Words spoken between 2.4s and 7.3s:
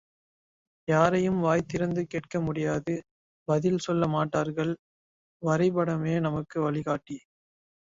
முடியாது பதில் சொல்ல மாட்டார்கள் வரைபடமே நமக்கு வழிகாட்டி.